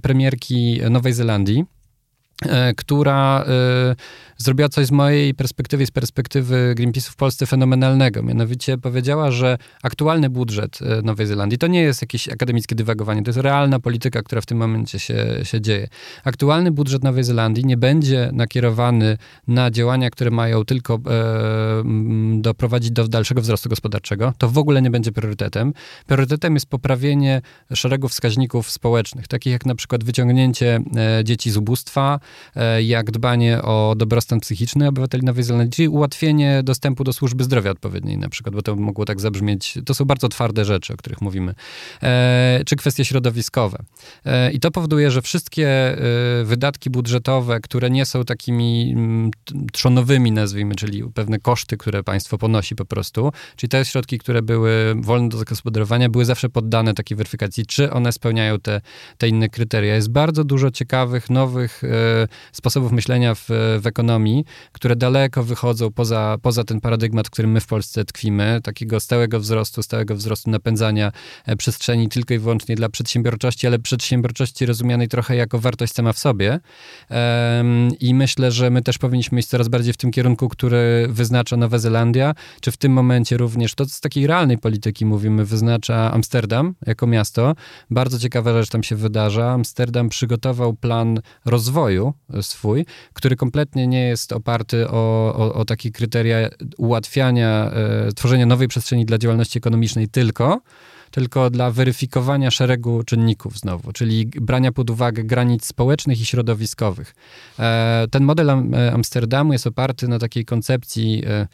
[0.02, 1.64] premierki Nowej Zelandii,
[2.42, 3.44] e, która
[4.38, 8.22] zrobiła coś z mojej perspektywy, z perspektywy Greenpeace'u w Polsce fenomenalnego.
[8.22, 13.28] Mianowicie powiedziała, że aktualny budżet e, Nowej Zelandii to nie jest jakieś akademickie dywagowanie, to
[13.28, 15.88] jest realna polityka, która w tym momencie się, się dzieje.
[16.24, 20.98] Aktualny budżet Nowej Zelandii nie będzie nakierowany na działania, które mają tylko e,
[22.40, 24.32] doprowadzić do dalszego wzrostu gospodarczego.
[24.38, 25.72] To w ogóle nie będzie priorytetem.
[26.06, 27.42] Priorytetem jest poprawienie
[27.74, 32.20] szeregu wskaźników społecznych, takich jak na przykład wyciągnięcie e, dzieci z ubóstwa,
[32.56, 37.70] e, jak dbanie o dobrostan stan psychiczny obywateli Nowej Zelandii, ułatwienie dostępu do służby zdrowia
[37.70, 41.20] odpowiedniej na przykład, bo to mogło tak zabrzmieć, to są bardzo twarde rzeczy, o których
[41.20, 41.54] mówimy,
[42.02, 43.78] e, czy kwestie środowiskowe.
[44.24, 49.30] E, I to powoduje, że wszystkie e, wydatki budżetowe, które nie są takimi m, mm,
[49.72, 54.94] trzonowymi, nazwijmy, czyli pewne koszty, które państwo ponosi po prostu, czyli te środki, które były
[55.00, 58.80] wolne do zagospodarowania, były zawsze poddane takiej weryfikacji, czy one spełniają te,
[59.18, 59.94] te inne kryteria.
[59.94, 61.88] Jest bardzo dużo ciekawych, nowych e,
[62.52, 63.46] sposobów myślenia w,
[63.80, 64.17] w ekonomii,
[64.72, 69.40] które daleko wychodzą poza, poza ten paradygmat, w którym my w Polsce tkwimy, takiego stałego
[69.40, 71.12] wzrostu, stałego wzrostu napędzania
[71.46, 76.18] e, przestrzeni tylko i wyłącznie dla przedsiębiorczości, ale przedsiębiorczości rozumianej trochę jako wartość sama w
[76.18, 76.60] sobie.
[78.00, 81.78] I myślę, że my też powinniśmy iść coraz bardziej w tym kierunku, który wyznacza Nowa
[81.78, 87.06] Zelandia, czy w tym momencie również, to z takiej realnej polityki mówimy, wyznacza Amsterdam jako
[87.06, 87.54] miasto.
[87.90, 89.52] Bardzo ciekawa rzecz tam się wydarza.
[89.52, 96.48] Amsterdam przygotował plan rozwoju swój, który kompletnie nie jest oparty o, o, o takie kryteria
[96.76, 97.70] ułatwiania,
[98.08, 100.60] e, tworzenia nowej przestrzeni dla działalności ekonomicznej tylko,
[101.10, 107.14] tylko dla weryfikowania szeregu czynników znowu, czyli brania pod uwagę granic społecznych i środowiskowych.
[107.58, 108.50] E, ten model
[108.92, 111.48] Amsterdamu jest oparty na takiej koncepcji e,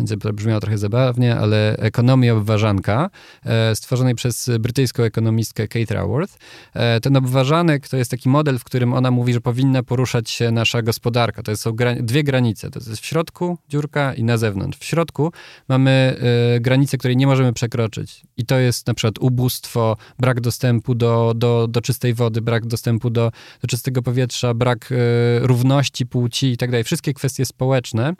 [0.00, 3.10] będzie brzmiało trochę zabawnie, ale Ekonomia Obważanka,
[3.44, 6.38] e, stworzonej przez brytyjską ekonomistkę Kate Raworth.
[6.74, 10.50] E, ten obważanek to jest taki model, w którym ona mówi, że powinna poruszać się
[10.50, 11.42] nasza gospodarka.
[11.42, 12.70] To są dwie granice.
[12.70, 14.78] To jest w środku dziurka i na zewnątrz.
[14.78, 15.32] W środku
[15.68, 16.16] mamy
[16.56, 18.22] e, granicę, której nie możemy przekroczyć.
[18.36, 23.10] I to jest na przykład ubóstwo, brak dostępu do, do, do czystej wody, brak dostępu
[23.10, 23.32] do,
[23.62, 24.92] do czystego powietrza, brak
[25.40, 26.84] równości płci i tak dalej.
[26.84, 28.14] Wszystkie kwestie społeczne,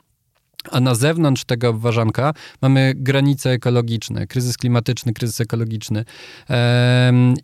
[0.71, 6.05] a na zewnątrz tego obważanka mamy granice ekologiczne, kryzys klimatyczny, kryzys ekologiczny.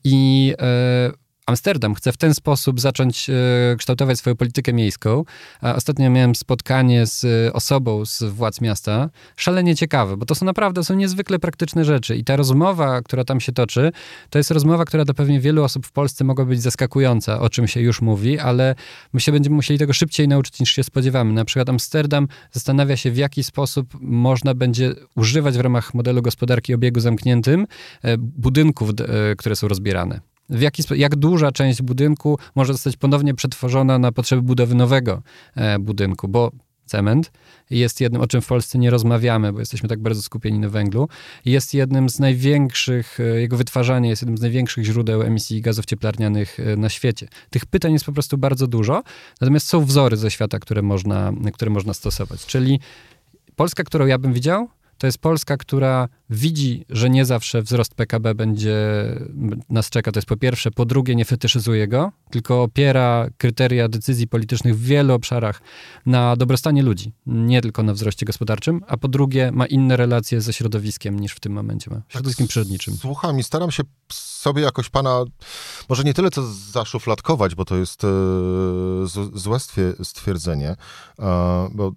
[0.03, 3.33] I e, Amsterdam chce w ten sposób zacząć e,
[3.77, 5.23] kształtować swoją politykę miejską.
[5.61, 10.83] Ostatnio miałem spotkanie z e, osobą z władz miasta, szalenie ciekawe, bo to są naprawdę
[10.83, 12.15] są niezwykle praktyczne rzeczy.
[12.15, 13.91] I ta rozmowa, która tam się toczy,
[14.29, 17.67] to jest rozmowa, która dla pewnie wielu osób w Polsce mogła być zaskakująca, o czym
[17.67, 18.75] się już mówi, ale
[19.13, 21.33] my się będziemy musieli tego szybciej nauczyć niż się spodziewamy.
[21.33, 26.73] Na przykład Amsterdam zastanawia się, w jaki sposób można będzie używać w ramach modelu gospodarki
[26.73, 27.67] obiegu zamkniętym
[28.01, 28.89] e, budynków,
[29.37, 34.41] które są rozbierane w jaki jak duża część budynku może zostać ponownie przetworzona na potrzeby
[34.41, 35.21] budowy nowego
[35.55, 36.51] e, budynku, bo
[36.87, 37.31] cement
[37.69, 41.09] jest jednym, o czym w Polsce nie rozmawiamy, bo jesteśmy tak bardzo skupieni na węglu,
[41.45, 46.59] jest jednym z największych, e, jego wytwarzanie jest jednym z największych źródeł emisji gazów cieplarnianych
[46.59, 47.27] e, na świecie.
[47.49, 49.03] Tych pytań jest po prostu bardzo dużo,
[49.41, 52.45] natomiast są wzory ze świata, które można, które można stosować.
[52.45, 52.79] Czyli
[53.55, 58.35] Polska, którą ja bym widział, to jest Polska, która widzi, że nie zawsze wzrost PKB
[58.35, 58.75] będzie
[59.69, 60.11] nas czeka.
[60.11, 60.71] To jest po pierwsze.
[60.71, 65.61] Po drugie, nie fetyszyzuje go, tylko opiera kryteria decyzji politycznych w wielu obszarach
[66.05, 68.81] na dobrostanie ludzi, nie tylko na wzroście gospodarczym.
[68.87, 72.01] A po drugie, ma inne relacje ze środowiskiem niż w tym momencie ma.
[72.07, 72.97] Środowiskiem tak, przyrodniczym.
[72.97, 73.83] Słucham i staram się
[74.13, 75.23] sobie jakoś pana,
[75.89, 78.07] może nie tyle co zaszufladkować, bo to jest e,
[79.33, 79.57] złe
[80.03, 80.75] stwierdzenie,
[81.19, 81.91] e, bo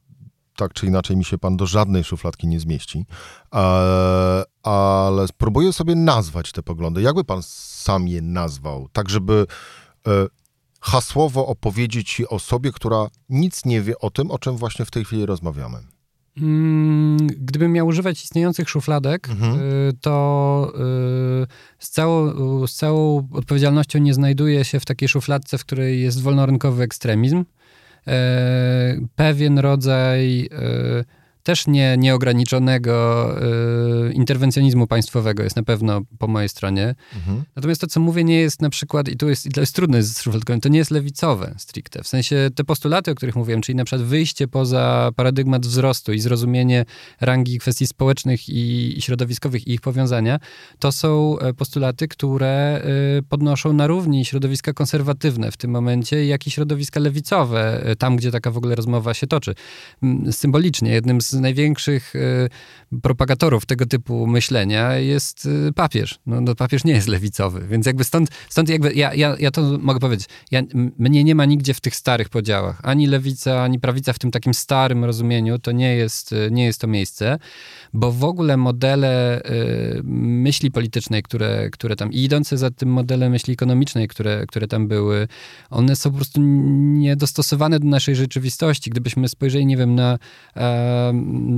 [0.60, 3.06] tak czy inaczej mi się pan do żadnej szufladki nie zmieści,
[3.54, 3.58] e,
[4.62, 7.02] ale spróbuję sobie nazwać te poglądy.
[7.02, 9.46] Jakby pan sam je nazwał, tak żeby
[10.06, 10.10] e,
[10.80, 15.04] hasłowo opowiedzieć ci osobie, która nic nie wie o tym, o czym właśnie w tej
[15.04, 15.78] chwili rozmawiamy?
[16.36, 19.60] Mm, gdybym miał używać istniejących szufladek, mhm.
[19.60, 20.72] Y, to
[21.78, 22.32] z całą,
[22.66, 27.44] z całą odpowiedzialnością nie znajduję się w takiej szufladce, w której jest wolnorynkowy ekstremizm.
[28.10, 28.18] E,
[29.14, 30.48] pewien rodzaj e,
[31.42, 33.26] też nie, nieograniczonego
[34.08, 36.94] y, interwencjonizmu państwowego jest na pewno po mojej stronie.
[37.16, 37.44] Mhm.
[37.56, 40.00] Natomiast to, co mówię, nie jest na przykład, i tu jest, i to jest trudne
[40.62, 42.02] to nie jest lewicowe stricte.
[42.02, 46.20] W sensie te postulaty, o których mówiłem, czyli na przykład wyjście poza paradygmat wzrostu i
[46.20, 46.84] zrozumienie
[47.20, 50.40] rangi kwestii społecznych i, i środowiskowych i ich powiązania,
[50.78, 52.82] to są e, postulaty, które
[53.18, 58.16] y, podnoszą na równi środowiska konserwatywne w tym momencie, jak i środowiska lewicowe, e, tam,
[58.16, 59.54] gdzie taka w ogóle rozmowa się toczy.
[60.30, 66.18] Symbolicznie, jednym z największych e, propagatorów tego typu myślenia jest e, papież.
[66.26, 69.78] No, no, papież nie jest lewicowy, więc jakby stąd, stąd jakby ja, ja, ja to
[69.80, 70.62] mogę powiedzieć, ja,
[70.98, 72.80] mnie nie ma nigdzie w tych starych podziałach.
[72.82, 76.80] Ani lewica, ani prawica w tym takim starym rozumieniu, to nie jest, e, nie jest
[76.80, 77.38] to miejsce,
[77.92, 83.32] bo w ogóle modele y, myśli politycznej, które, które tam, i idące za tym modelem
[83.32, 85.28] myśli ekonomicznej, które, które tam były,
[85.70, 88.90] one są po prostu niedostosowane do naszej rzeczywistości.
[88.90, 90.18] Gdybyśmy spojrzeli, nie wiem, na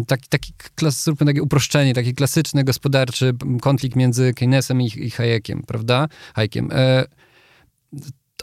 [0.06, 6.08] taki, taki klas, takie uproszczenie, taki klasyczny gospodarczy konflikt między Keynesem i, i Hayekiem, prawda?
[6.34, 6.68] Hayekiem.
[6.72, 7.04] E,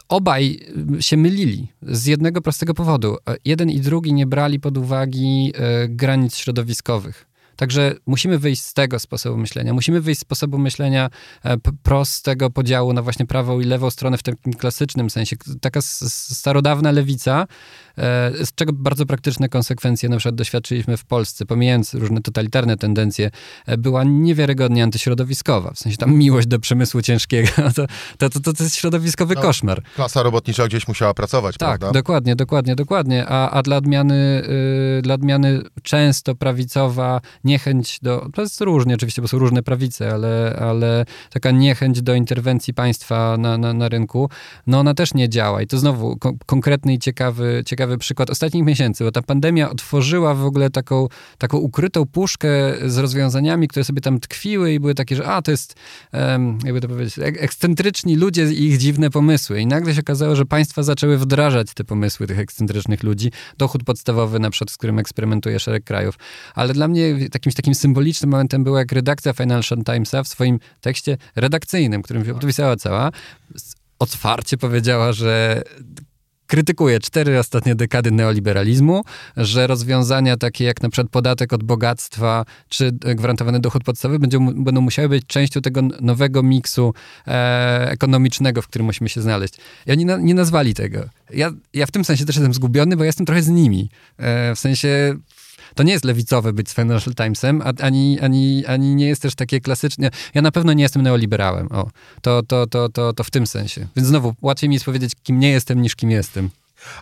[0.08, 0.58] obaj
[1.00, 3.16] się mylili z jednego prostego powodu.
[3.28, 7.30] E, jeden i drugi nie brali pod uwagę e, granic środowiskowych.
[7.60, 9.74] Także musimy wyjść z tego sposobu myślenia.
[9.74, 11.10] Musimy wyjść z sposobu myślenia
[11.44, 15.36] e, prostego podziału na właśnie prawą i lewą stronę w takim klasycznym sensie.
[15.60, 17.46] Taka starodawna lewica,
[18.44, 23.30] z czego bardzo praktyczne konsekwencje na przykład doświadczyliśmy w Polsce, pomijając różne totalitarne tendencje,
[23.66, 25.70] e, była niewiarygodnie antyśrodowiskowa.
[25.70, 27.86] W sensie tam miłość do przemysłu ciężkiego, to,
[28.18, 29.82] to, to, to jest środowiskowy no, koszmar.
[29.94, 31.98] Klasa robotnicza gdzieś musiała pracować, tak, prawda?
[31.98, 33.26] dokładnie, dokładnie, dokładnie.
[33.28, 34.42] A, a dla, odmiany,
[34.96, 40.12] yy, dla odmiany często prawicowa, niechęć do, to jest różnie oczywiście, bo są różne prawice,
[40.12, 44.30] ale, ale taka niechęć do interwencji państwa na, na, na rynku,
[44.66, 45.62] no ona też nie działa.
[45.62, 50.34] I to znowu ko konkretny i ciekawy, ciekawy przykład ostatnich miesięcy, bo ta pandemia otworzyła
[50.34, 52.48] w ogóle taką, taką ukrytą puszkę
[52.86, 55.74] z rozwiązaniami, które sobie tam tkwiły i były takie, że a, to jest,
[56.64, 59.60] jakby to powiedzieć, ek ekscentryczni ludzie i ich dziwne pomysły.
[59.60, 63.32] I nagle się okazało, że państwa zaczęły wdrażać te pomysły tych ekscentrycznych ludzi.
[63.58, 66.14] Dochód podstawowy na przykład, z którym eksperymentuje szereg krajów.
[66.54, 71.16] Ale dla mnie jakimś takim symbolicznym momentem było, jak redakcja Financial Timesa w swoim tekście
[71.36, 73.10] redakcyjnym, którym się podpisała cała,
[73.98, 75.62] otwarcie powiedziała, że
[76.50, 79.02] krytykuje cztery ostatnie dekady neoliberalizmu,
[79.36, 84.80] że rozwiązania takie jak na przykład podatek od bogactwa czy gwarantowany dochód podstawowy będą, będą
[84.80, 86.94] musiały być częścią tego nowego miksu
[87.26, 89.54] e, ekonomicznego, w którym musimy się znaleźć.
[89.86, 91.08] I oni na, nie nazwali tego.
[91.34, 93.90] Ja, ja w tym sensie też jestem zgubiony, bo ja jestem trochę z nimi.
[94.18, 95.16] E, w sensie
[95.74, 99.60] to nie jest lewicowe być z Financial Timesem, ani, ani, ani nie jest też takie
[99.60, 100.10] klasyczne.
[100.34, 101.68] Ja na pewno nie jestem neoliberałem.
[101.72, 101.90] O,
[102.22, 103.86] to, to, to, to, to w tym sensie.
[103.96, 106.50] Więc znowu, łatwiej mi jest powiedzieć, kim nie jestem, niż kim jestem.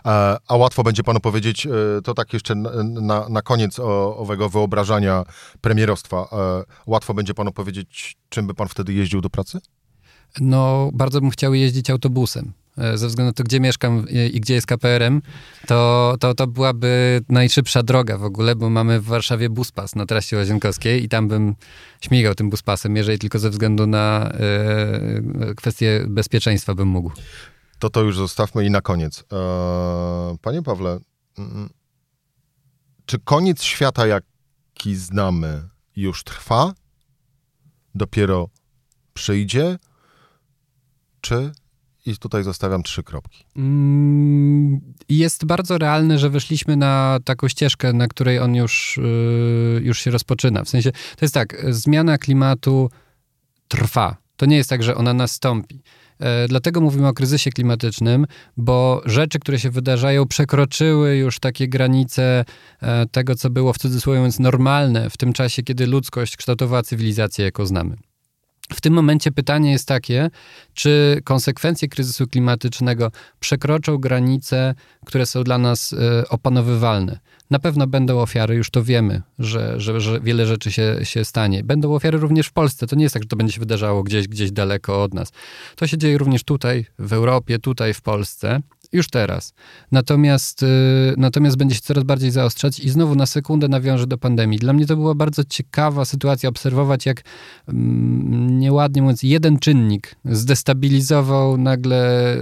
[0.03, 1.69] A, a łatwo będzie panu powiedzieć, e,
[2.03, 3.79] to tak jeszcze na, na koniec
[4.17, 5.23] owego wyobrażania
[5.61, 9.59] premierostwa, e, łatwo będzie panu powiedzieć, czym by pan wtedy jeździł do pracy?
[10.39, 12.51] No, bardzo bym chciał jeździć autobusem.
[12.79, 15.21] E, ze względu na to, gdzie mieszkam i gdzie jest KPRM,
[15.67, 20.37] to, to, to byłaby najszybsza droga w ogóle, bo mamy w Warszawie buspas na trasie
[20.37, 21.55] Łazienkowskiej i tam bym
[22.01, 27.11] śmigał tym buspasem, jeżeli tylko ze względu na e, kwestie bezpieczeństwa bym mógł.
[27.79, 29.23] To to już zostawmy i na koniec.
[29.33, 30.99] E, panie Pawle,
[31.37, 31.69] mm,
[33.05, 36.73] czy koniec świata, jaki znamy, już trwa?
[37.95, 38.49] Dopiero
[39.13, 39.77] przyjdzie?
[41.21, 41.51] Czy
[42.05, 43.45] i tutaj zostawiam trzy kropki.
[43.55, 49.99] Mm, jest bardzo realne, że weszliśmy na taką ścieżkę, na której on już, y, już
[49.99, 50.63] się rozpoczyna.
[50.63, 52.89] W sensie, to jest tak, zmiana klimatu
[53.67, 54.17] trwa.
[54.37, 55.81] To nie jest tak, że ona nastąpi.
[56.19, 58.25] E, dlatego mówimy o kryzysie klimatycznym,
[58.57, 62.45] bo rzeczy, które się wydarzają, przekroczyły już takie granice
[62.81, 67.45] e, tego, co było w cudzysłowie mówiąc normalne w tym czasie, kiedy ludzkość kształtowała cywilizację,
[67.45, 67.97] jaką znamy.
[68.73, 70.29] W tym momencie pytanie jest takie,
[70.73, 74.75] czy konsekwencje kryzysu klimatycznego przekroczą granice,
[75.05, 75.97] które są dla nas y,
[76.29, 77.19] opanowywalne.
[77.49, 81.63] Na pewno będą ofiary, już to wiemy, że, że, że wiele rzeczy się, się stanie.
[81.63, 82.87] Będą ofiary również w Polsce.
[82.87, 85.31] To nie jest tak, że to będzie się wydarzało gdzieś, gdzieś daleko od nas.
[85.75, 88.61] To się dzieje również tutaj, w Europie, tutaj w Polsce
[88.91, 89.53] już teraz.
[89.91, 94.59] Natomiast, y, natomiast będzie się coraz bardziej zaostrzać i znowu na sekundę nawiążę do pandemii.
[94.59, 97.21] Dla mnie to była bardzo ciekawa sytuacja obserwować, jak
[97.67, 102.41] mm, nieładnie mówiąc, jeden czynnik zdestabilizował nagle y,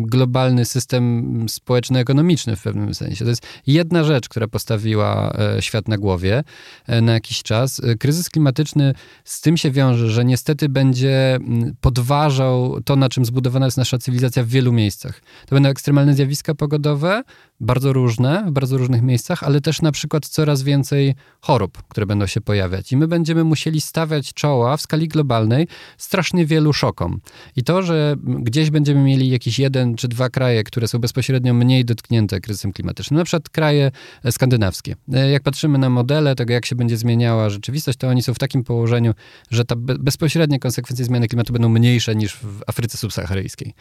[0.00, 3.24] globalny system społeczno-ekonomiczny w pewnym sensie.
[3.24, 6.44] To jest jedna rzecz, która postawiła e, świat na głowie
[6.86, 7.80] e, na jakiś czas.
[7.84, 8.94] E, kryzys klimatyczny
[9.24, 13.98] z tym się wiąże, że niestety będzie mm, podważał to, na czym zbudowana jest nasza
[13.98, 15.20] cywilizacja w wielu miejscach.
[15.54, 17.22] To będą ekstremalne zjawiska pogodowe,
[17.60, 22.26] bardzo różne, w bardzo różnych miejscach, ale też na przykład coraz więcej chorób, które będą
[22.26, 22.92] się pojawiać.
[22.92, 27.20] I my będziemy musieli stawiać czoła w skali globalnej strasznie wielu szokom.
[27.56, 31.84] I to, że gdzieś będziemy mieli jakiś jeden czy dwa kraje, które są bezpośrednio mniej
[31.84, 33.90] dotknięte kryzysem klimatycznym, na przykład kraje
[34.30, 34.96] skandynawskie.
[35.32, 38.64] Jak patrzymy na modele tego, jak się będzie zmieniała rzeczywistość, to oni są w takim
[38.64, 39.14] położeniu,
[39.50, 43.74] że te bezpośrednie konsekwencje zmiany klimatu będą mniejsze niż w Afryce subsaharyjskiej.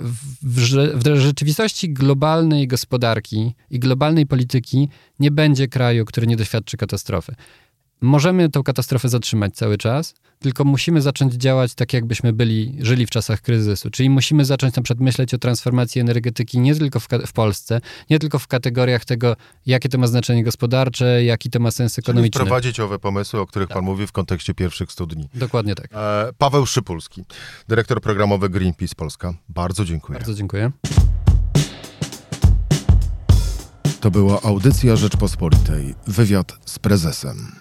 [0.00, 0.46] W,
[0.94, 7.34] w rzeczywistości globalnej gospodarki i globalnej polityki nie będzie kraju, który nie doświadczy katastrofy.
[8.00, 13.10] Możemy tę katastrofę zatrzymać cały czas, tylko musimy zacząć działać tak, jakbyśmy byli, żyli w
[13.10, 13.90] czasach kryzysu.
[13.90, 17.80] Czyli musimy zacząć na przykład myśleć o transformacji energetyki nie tylko w, w Polsce,
[18.10, 19.36] nie tylko w kategoriach tego,
[19.66, 22.30] jakie to ma znaczenie gospodarcze, jaki to ma sens ekonomiczny.
[22.30, 23.76] Czyli wprowadzić owe pomysły, o których tak.
[23.76, 25.28] Pan mówi w kontekście pierwszych 100 dni.
[25.34, 25.88] Dokładnie tak.
[25.92, 27.24] E, Paweł Szypulski,
[27.68, 29.34] dyrektor programowy Greenpeace Polska.
[29.48, 30.18] Bardzo dziękuję.
[30.18, 30.70] Bardzo dziękuję.
[34.00, 35.94] To była audycja Rzeczpospolitej.
[36.06, 37.52] Wywiad z prezesem.